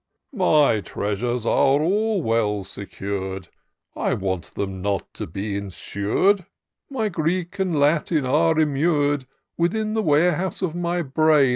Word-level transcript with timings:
My 0.33 0.79
treasures 0.81 1.45
are 1.45 1.79
all 1.83 2.23
well 2.23 2.63
secur'd, 2.63 3.49
I 3.95 4.15
want 4.15 4.55
them 4.55 4.81
not 4.81 5.13
to 5.13 5.27
be 5.27 5.55
insur'd: 5.55 6.43
My 6.89 7.07
Greek 7.07 7.59
and 7.59 7.79
Latin 7.79 8.25
are 8.25 8.57
immur'd 8.57 9.27
Within 9.57 9.93
the 9.93 10.01
warehouse 10.01 10.63
of 10.63 10.73
my 10.73 11.03
brain. 11.03 11.49